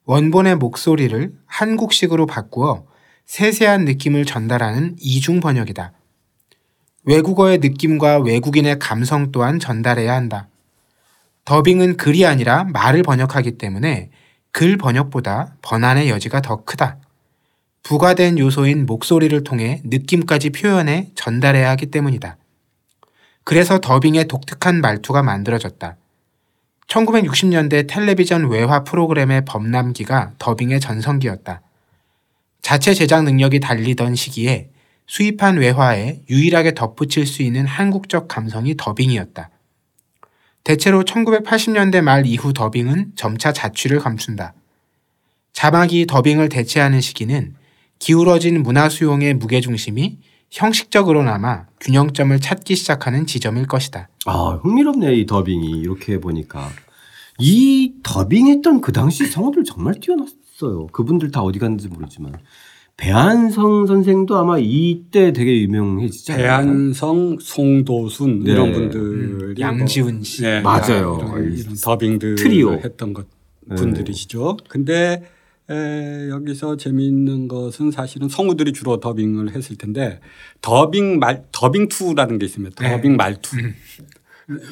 [0.06, 2.84] 원본의 목소리를 한국식으로 바꾸어
[3.26, 5.92] 세세한 느낌을 전달하는 이중 번역이다.
[7.04, 10.48] 외국어의 느낌과 외국인의 감성 또한 전달해야 한다.
[11.44, 14.10] 더빙은 글이 아니라 말을 번역하기 때문에
[14.50, 16.98] 글 번역보다 번안의 여지가 더 크다.
[17.82, 22.38] 부과된 요소인 목소리를 통해 느낌까지 표현해 전달해야 하기 때문이다.
[23.44, 25.96] 그래서 더빙의 독특한 말투가 만들어졌다.
[26.88, 31.60] 1960년대 텔레비전 외화 프로그램의 범람기가 더빙의 전성기였다.
[32.62, 34.70] 자체 제작 능력이 달리던 시기에
[35.06, 39.50] 수입한 외화에 유일하게 덧붙일 수 있는 한국적 감성이 더빙이었다.
[40.64, 44.54] 대체로 1980년대 말 이후 더빙은 점차 자취를 감춘다.
[45.52, 47.54] 자막이 더빙을 대체하는 시기는
[47.98, 50.18] 기울어진 문화 수용의 무게중심이
[50.50, 54.08] 형식적으로나마 균형점을 찾기 시작하는 지점일 것이다.
[54.26, 56.70] 아 흥미롭네 이 더빙이 이렇게 보니까
[57.38, 60.86] 이 더빙했던 그 당시 성우들 정말 뛰어났어요.
[60.92, 62.34] 그분들 다 어디 갔는지 모르지만
[62.96, 66.46] 배한성 선생도 아마 이때 되게 유명해지지 않았나?
[66.46, 68.52] 배한성, 송도순 네.
[68.52, 70.42] 이런 분들이 양지훈 씨.
[70.42, 71.18] 뭐, 예, 맞아요.
[71.20, 72.72] 이런, 이런 더빙들 트리오.
[72.74, 73.26] 했던 것
[73.66, 73.74] 네.
[73.76, 74.58] 분들이시죠.
[74.68, 75.24] 근데
[75.70, 80.20] 에, 여기서 재미있는 것은 사실은 성우들이 주로 더빙을 했을 텐데
[80.60, 82.82] 더빙 말 더빙 투라는 게 있습니다.
[82.82, 82.90] 네.
[82.96, 83.56] 더빙 말투.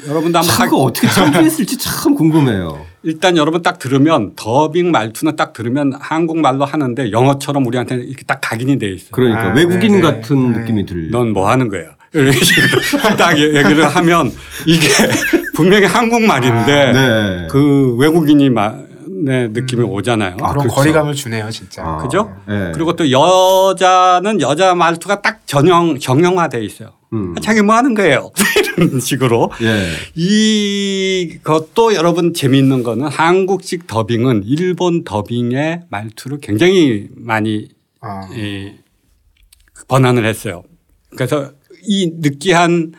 [0.06, 2.84] 여러분도 한번 그거 어떻게 창조했을지 참 궁금해요.
[3.04, 8.78] 일단 여러분 딱 들으면 더빙 말투는 딱 들으면 한국말로 하는데 영어처럼 우리한테 이렇게 딱 각인이
[8.78, 9.10] 돼 있어요.
[9.12, 10.02] 그러니까 아, 외국인 네네.
[10.02, 10.58] 같은 네.
[10.60, 11.10] 느낌이 들려.
[11.10, 11.96] 넌 뭐 하는 거야?
[13.16, 14.30] 딱 얘기를 하면
[14.66, 14.86] 이게
[15.54, 17.46] 분명히 한국말인데 네.
[17.50, 18.91] 그 외국인이 말
[19.26, 20.36] 의 느낌이 오잖아요.
[20.40, 20.74] 아, 그런 그렇죠.
[20.74, 21.82] 거리감을 주네요, 진짜.
[21.84, 22.34] 아, 그죠?
[22.46, 22.72] 네.
[22.74, 26.90] 그리고 또 여자는 여자 말투가 딱 전형 정형화돼 있어요.
[27.12, 27.34] 음.
[27.42, 28.30] 자기 뭐 하는 거예요?
[28.76, 29.90] 이런 식으로 예.
[30.14, 37.68] 이것도 여러분 재미있는 거는 한국식 더빙은 일본 더빙의 말투를 굉장히 많이
[38.00, 38.72] 아, 이
[39.88, 40.62] 번안을 했어요.
[41.10, 42.92] 그래서 이 느끼한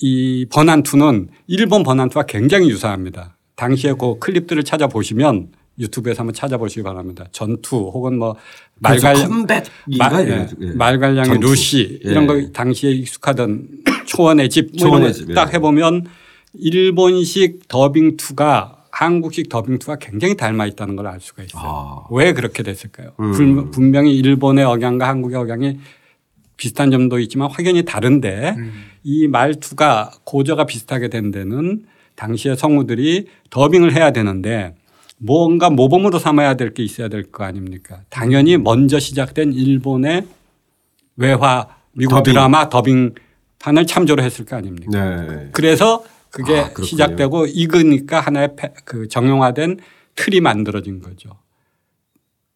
[0.00, 3.36] 이 번안투는 일본 번안투와 굉장히 유사합니다.
[3.62, 5.48] 당시에 그 클립들을 찾아보시면
[5.78, 7.26] 유튜브에서 한번 찾아보시기 바랍니다.
[7.30, 8.34] 전투 혹은 뭐
[8.80, 9.64] 말갈 컴뱃
[9.96, 11.46] 말, 예, 말갈량의 전투.
[11.48, 12.10] 루시 예.
[12.10, 13.68] 이런 거 당시에 익숙하던
[14.06, 15.34] 초원의 초원의 집, 예.
[15.34, 16.06] 딱 해보면
[16.54, 21.62] 일본식 더빙 투가 한국식 더빙 투가 굉장히 닮아 있다는 걸 알 수가 있어요.
[21.64, 22.04] 아.
[22.10, 23.12] 왜 그렇게 됐을까요?
[23.20, 23.32] 음.
[23.32, 25.78] 불- 분명히 일본의 억양과 한국의 억양이
[26.56, 28.72] 비슷한 점도 있지만 확연히 다른데 음.
[29.04, 31.84] 이 말투가 고저가 비슷하게 된 데는
[32.22, 34.74] 당시의 성우들이 더빙을 해야 되는데
[35.18, 38.00] 뭔가 모범으로 삼아야 될 게 있어야 될 거 아닙니까?
[38.10, 40.26] 당연히 먼저 시작된 일본의
[41.16, 42.32] 외화 미국 더빙.
[42.32, 44.90] 드라마 더빙판을 참조를 했을 거 아닙니까?
[45.26, 45.48] 네.
[45.52, 46.70] 그래서 그게 아.
[46.82, 49.80] 시작되고 익으니까 하나의 패- 그 정형화된
[50.14, 51.30] 틀이 만들어진 거죠.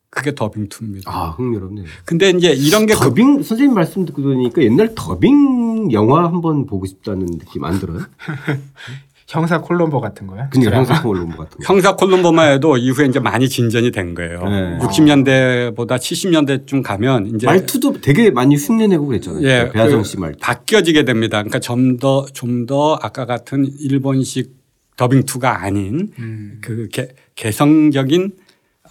[0.09, 1.11] 그게 더빙 투입니다.
[1.13, 1.85] 아 흥미롭네요.
[2.07, 6.87] 근데 이제 이런 게 그- 더빙 선생님 말씀 듣고 보니까 옛날 더빙 영화 한번 보고
[6.87, 8.01] 싶다는 느낌 안 들어요?
[9.29, 10.49] 형사 콜롬보 같은 거야.
[10.51, 10.77] 그냥 드라마.
[10.85, 11.65] 형사 콜롬보 같은 거.
[11.73, 14.45] 형사 콜롬보만 해도 이후에 이제 많이 진전이 된 거예요.
[14.45, 14.79] 네.
[14.79, 19.43] 60년대보다 70년대쯤 가면 이제 말투도 되게 많이 흉내내고 그랬잖아요.
[19.47, 20.39] 예, 배하성 그씨 말투.
[20.41, 21.39] 바뀌어지게 됩니다.
[21.39, 24.55] 그러니까 좀 더 좀 더 아까 같은 일본식
[24.97, 26.59] 더빙 투가 아닌 음.
[26.63, 28.33] 그 개, 개성적인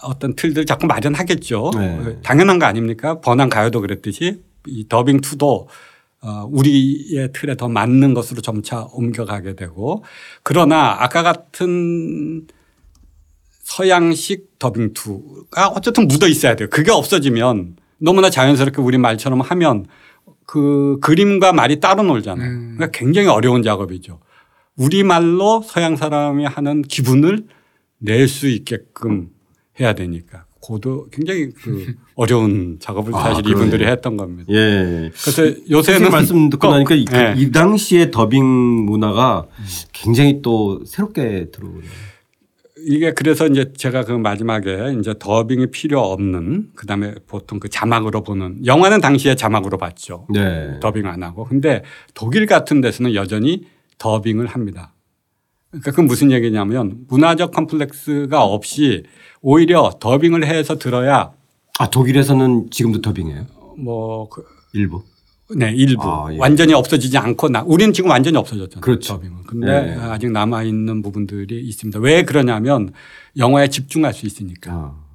[0.02, 1.70] 어떤 틀들 자꾸 마련하겠죠.
[1.76, 2.18] 네.
[2.22, 3.20] 당연한 거 아닙니까?
[3.20, 5.68] 번안 가요도 그랬듯이 이 더빙 투도 어,
[6.22, 10.04] 우리의 틀에 더 맞는 것으로 점차 옮겨가게 되고
[10.42, 12.46] 그러나 아까 같은
[13.62, 16.68] 서양식 더빙 투가 어쨌든 묻어 있어야 돼요.
[16.70, 19.86] 그게 없어지면 너무나 자연스럽게 우리 말처럼 하면
[20.46, 22.48] 그 그림과 말이 따로 놀잖아요.
[22.48, 22.74] 음.
[22.76, 24.20] 그러니까 굉장히 어려운 작업이죠.
[24.76, 27.46] 우리말로 서양 사람이 하는 기분을
[27.98, 29.30] 낼 수 있게끔
[29.80, 30.45] 해야 되니까.
[30.66, 33.66] 고도 굉장히 그 어려운 작업을 아, 사실 그러네요.
[33.66, 34.52] 이분들이 했던 겁니다.
[34.52, 35.10] 예.
[35.22, 37.34] 그래서 요새는 말씀 듣고 꼭- 나니까 이, 예.
[37.36, 39.46] 이 당시의 더빙 문화가
[39.92, 41.90] 굉장히 또 새롭게 들어오네요.
[42.88, 48.66] 이게 그래서 이제 제가 그 마지막에 이제 더빙이 필요 없는 그다음에 보통 그 자막으로 보는
[48.66, 50.26] 영화는 당시에 자막으로 봤죠.
[50.32, 50.78] 네.
[50.80, 51.44] 더빙 안 하고.
[51.44, 51.82] 근데
[52.14, 53.66] 독일 같은 데서는 여전히
[53.98, 54.92] 더빙을 합니다.
[55.70, 59.04] 그러니까 그 무슨 얘기냐면 문화적 컴플렉스가 없이
[59.42, 61.32] 오히려 더빙을 해서 들어야
[61.78, 63.46] 아 독일에서는 지금도 더빙해요.
[63.78, 65.02] 뭐 그, 일부.
[65.54, 66.38] 네, 일부 아, 예.
[66.38, 68.80] 완전히 없어지지 않고 나 우리는 지금 완전히 없어졌잖아요.
[68.80, 69.14] 그렇죠.
[69.14, 69.42] 더빙은.
[69.46, 70.00] 근데 예.
[70.00, 72.00] 아직 남아 있는 부분들이 있습니다.
[72.00, 72.92] 왜 그러냐면
[73.36, 74.72] 영화에 집중할 수 있으니까.
[74.72, 75.06] 아.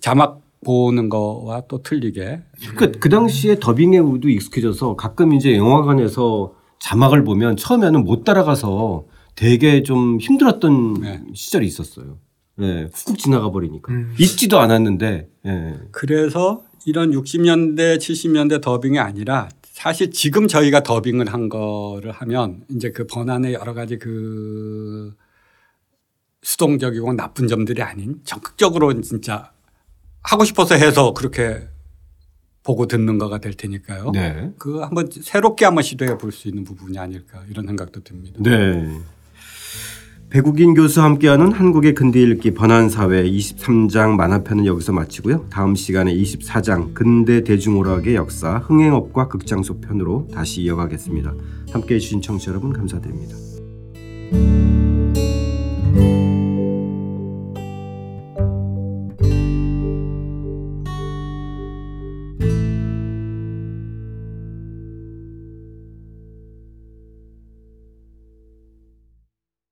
[0.00, 2.42] 자막 보는 거와 또 틀리게
[2.74, 9.04] 그러니까 그 당시에 더빙에 우리도 익숙해져서 가끔 이제 영화관에서 자막을 보면 처음에는 못 따라가서
[9.40, 11.22] 되게 좀 힘들었던 네.
[11.34, 12.18] 시절이 있었어요.
[12.60, 14.14] 예, 훅훅 지나가 버리니까 음.
[14.18, 15.78] 읽지도 않았는데 예.
[15.92, 23.06] 그래서 이런 60년대 70년대 더빙이 아니라 사실 지금 저희가 더빙을 한 거를 하면 이제 그
[23.06, 25.14] 번안의 여러 가지 그
[26.42, 29.52] 수동적이고 나쁜 점들이 아닌 적극적으로 진짜
[30.22, 31.66] 하고 싶어서 해서 그렇게
[32.62, 34.10] 보고 듣는 거가 될 테니까요.
[34.10, 34.52] 네.
[34.58, 38.38] 그 한번 새롭게 한번 시도해 볼 수 있는 부분이 아닐까 이런 생각도 듭니다.
[38.42, 39.00] 네.
[40.30, 45.46] 배국인 교수와 함께하는 한국의 근대 읽기 번안사회 23장 만화편은 여기서 마치고요.
[45.50, 51.34] 다음 시간에 24장 근대 대중오락의 역사 흥행업과 극장소 편으로 다시 이어가겠습니다.
[51.72, 53.34] 함께해 주신 청취자 여러분 감사드립니다.